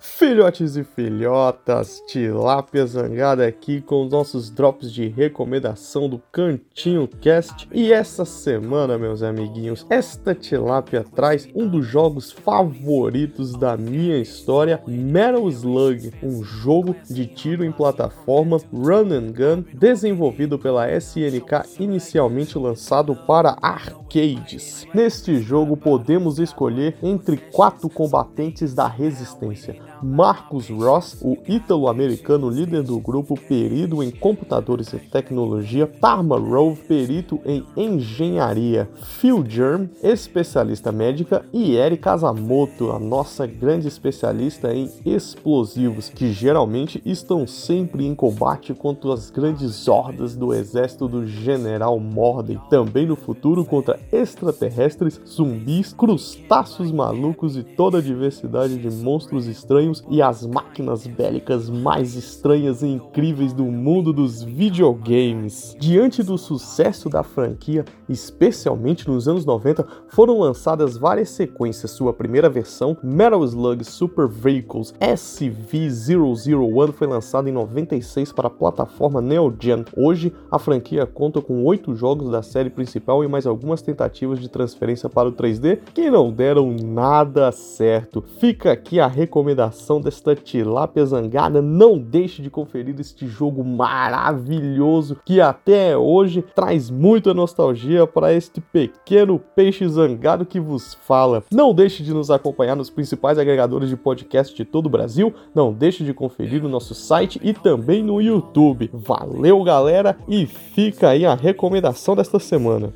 [0.00, 7.68] Filhotes e filhotas, tilápia zangada aqui com os nossos drops de recomendação do Cantinho Cast.
[7.72, 14.80] E essa semana, meus amiguinhos, esta tilápia traz um dos jogos favoritos da minha história,
[14.86, 22.56] Metal Slug, um jogo de tiro em plataforma run and gun desenvolvido pela SNK, inicialmente
[22.56, 24.86] lançado para arcades.
[24.94, 32.98] Neste jogo podemos escolher entre quatro combatentes da resistência Marcus Ross, o ítalo-americano líder do
[33.00, 41.44] grupo, perito em computadores e tecnologia, Tarma Rove, perito em engenharia, Phil Germ, especialista médica,
[41.52, 48.74] e Eri Kazamoto, a nossa grande especialista em explosivos, que geralmente estão sempre em combate
[48.74, 55.92] contra as grandes hordas do exército do General Morden, também no futuro contra extraterrestres, zumbis,
[55.92, 59.77] crustáceos malucos e toda a diversidade de monstros estranhos
[60.10, 65.76] e as máquinas bélicas mais estranhas e incríveis do mundo dos videogames.
[65.78, 71.92] Diante do sucesso da franquia, especialmente nos anos 90, foram lançadas várias sequências.
[71.92, 79.20] Sua primeira versão, Metal Slug Super Vehicles SV001, foi lançada em 96 para a plataforma
[79.20, 79.84] Neo Geo.
[79.96, 84.48] Hoje, a franquia conta com oito jogos da série principal e mais algumas tentativas de
[84.48, 88.24] transferência para o 3D que não deram nada certo.
[88.40, 89.67] Fica aqui a recomendação
[90.00, 97.34] desta tilápia zangada, não deixe de conferir este jogo maravilhoso que até hoje traz muita
[97.34, 101.42] nostalgia para este pequeno peixe zangado que vos fala.
[101.52, 105.72] Não deixe de nos acompanhar nos principais agregadores de podcast de todo o Brasil, não
[105.72, 108.90] deixe de conferir no nosso site e também no YouTube.
[108.92, 112.92] Valeu, galera, e fica aí a recomendação desta semana.